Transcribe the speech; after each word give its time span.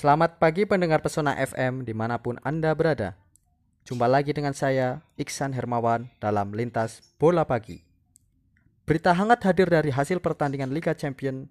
Selamat 0.00 0.40
pagi 0.40 0.64
pendengar 0.64 1.04
Pesona 1.04 1.36
FM 1.36 1.84
di 1.84 1.92
mana 1.92 2.16
pun 2.16 2.40
Anda 2.40 2.72
berada. 2.72 3.20
Jumpa 3.84 4.08
lagi 4.08 4.32
dengan 4.32 4.56
saya, 4.56 5.04
Iksan 5.20 5.52
Hermawan, 5.52 6.08
dalam 6.16 6.56
Lintas 6.56 7.04
Bola 7.20 7.44
Pagi. 7.44 7.84
Berita 8.88 9.12
hangat 9.12 9.44
hadir 9.44 9.68
dari 9.68 9.92
hasil 9.92 10.24
pertandingan 10.24 10.72
Liga 10.72 10.96
Champion 10.96 11.44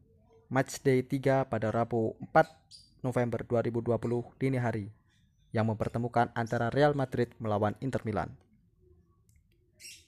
Matchday 0.50 1.06
3 1.06 1.46
pada 1.46 1.70
Rabu 1.70 2.18
4 2.34 3.06
November 3.06 3.46
2020 3.46 4.42
dini 4.42 4.58
hari 4.58 4.90
yang 5.54 5.70
mempertemukan 5.70 6.34
antara 6.34 6.74
Real 6.74 6.98
Madrid 6.98 7.30
melawan 7.38 7.78
Inter 7.86 8.02
Milan. 8.02 8.34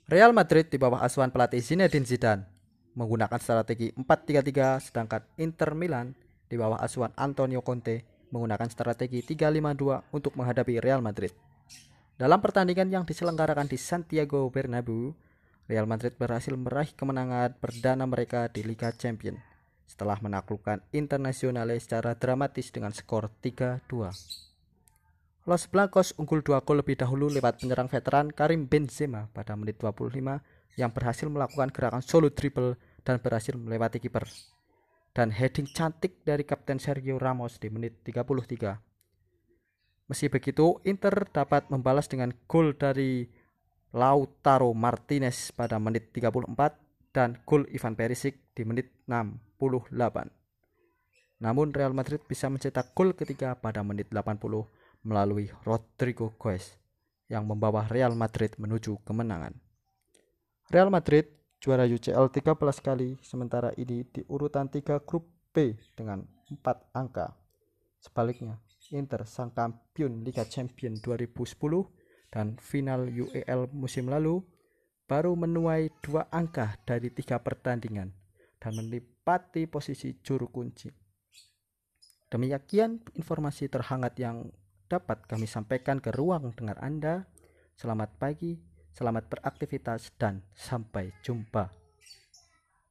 Real 0.10 0.34
Madrid 0.34 0.66
di 0.66 0.82
bawah 0.82 1.06
asuhan 1.06 1.30
pelatih 1.30 1.62
Zinedine 1.62 2.10
Zidane 2.10 2.50
menggunakan 2.98 3.38
strategi 3.38 3.94
4-3-3 3.94 4.90
sedangkan 4.90 5.30
Inter 5.38 5.78
Milan 5.78 6.18
di 6.50 6.58
bawah 6.58 6.82
asuhan 6.82 7.14
Antonio 7.22 7.62
Conte 7.62 8.11
menggunakan 8.32 8.72
strategi 8.72 9.22
3-5-2 9.22 10.16
untuk 10.16 10.34
menghadapi 10.40 10.80
Real 10.80 11.04
Madrid. 11.04 11.36
Dalam 12.16 12.40
pertandingan 12.40 12.90
yang 12.90 13.04
diselenggarakan 13.04 13.68
di 13.68 13.78
Santiago 13.78 14.48
Bernabeu, 14.50 15.14
Real 15.70 15.88
Madrid 15.88 16.16
berhasil 16.16 16.56
meraih 16.56 16.92
kemenangan 16.96 17.56
perdana 17.60 18.04
mereka 18.10 18.50
di 18.52 18.64
Liga 18.66 18.92
Champions 18.92 19.40
setelah 19.92 20.16
menaklukkan 20.24 20.80
Internazionale 20.96 21.76
secara 21.76 22.16
dramatis 22.16 22.72
dengan 22.72 22.96
skor 22.96 23.28
3-2. 23.44 23.84
Los 25.50 25.68
Blancos 25.68 26.16
unggul 26.16 26.46
2 26.46 26.64
gol 26.64 26.80
lebih 26.80 26.96
dahulu 26.96 27.28
lewat 27.28 27.60
penyerang 27.60 27.92
veteran 27.92 28.32
Karim 28.32 28.72
Benzema 28.72 29.28
pada 29.36 29.58
menit 29.60 29.82
25 29.84 30.16
yang 30.80 30.92
berhasil 30.96 31.28
melakukan 31.28 31.74
gerakan 31.76 32.00
solo 32.00 32.32
triple 32.32 32.80
dan 33.04 33.20
berhasil 33.20 33.58
melewati 33.58 34.00
kiper. 34.00 34.30
Dan 35.12 35.36
heading 35.36 35.68
cantik 35.68 36.24
dari 36.24 36.48
Kapten 36.48 36.80
Sergio 36.80 37.20
Ramos 37.20 37.60
di 37.60 37.68
menit 37.68 38.00
33. 38.08 38.80
Meski 40.08 40.28
begitu, 40.32 40.80
Inter 40.88 41.28
dapat 41.32 41.68
membalas 41.68 42.08
dengan 42.08 42.32
gol 42.48 42.76
dari 42.76 43.28
Lautaro 43.92 44.72
Martinez 44.72 45.52
pada 45.52 45.76
menit 45.80 46.16
34 46.16 47.12
dan 47.12 47.40
gol 47.44 47.68
Ivan 47.72 47.96
Perisic 48.00 48.56
di 48.56 48.64
menit 48.64 48.92
68. 49.08 50.32
Namun 51.44 51.74
Real 51.76 51.92
Madrid 51.92 52.24
bisa 52.24 52.48
mencetak 52.48 52.96
gol 52.96 53.12
ketiga 53.18 53.60
pada 53.60 53.84
menit 53.84 54.08
80 54.14 54.40
melalui 55.04 55.52
Rodrigo 55.68 56.32
Goes 56.40 56.78
yang 57.28 57.48
membawa 57.48 57.88
Real 57.90 58.14
Madrid 58.14 58.54
menuju 58.60 59.02
kemenangan. 59.04 59.58
Real 60.72 60.88
Madrid 60.88 61.41
juara 61.62 61.86
UCL 61.86 62.34
13 62.34 62.58
kali 62.82 63.22
sementara 63.22 63.70
ini 63.78 64.02
di 64.10 64.26
urutan 64.26 64.66
3 64.66 65.06
grup 65.06 65.30
B 65.54 65.78
dengan 65.94 66.26
4 66.50 66.98
angka. 66.98 67.38
Sebaliknya, 68.02 68.58
Inter 68.92 69.24
sang 69.30 69.54
kampion 69.54 70.26
Liga 70.26 70.44
Champion 70.44 70.98
2010 71.00 71.54
dan 72.34 72.58
final 72.58 73.08
UEL 73.08 73.70
musim 73.72 74.10
lalu 74.10 74.42
baru 75.06 75.38
menuai 75.38 75.92
dua 76.02 76.28
angka 76.32 76.80
dari 76.88 77.12
tiga 77.12 77.40
pertandingan 77.40 78.10
dan 78.58 78.72
menipati 78.76 79.70
posisi 79.70 80.18
juru 80.24 80.50
kunci. 80.50 80.90
Demikian 82.32 83.04
informasi 83.16 83.68
terhangat 83.68 84.16
yang 84.18 84.50
dapat 84.88 85.28
kami 85.28 85.46
sampaikan 85.46 86.00
ke 86.00 86.16
ruang 86.16 86.56
dengar 86.56 86.80
Anda. 86.80 87.28
Selamat 87.76 88.16
pagi, 88.16 88.56
selamat 88.94 89.28
beraktivitas, 89.28 90.14
dan 90.20 90.46
sampai 90.54 91.12
jumpa. 91.24 91.81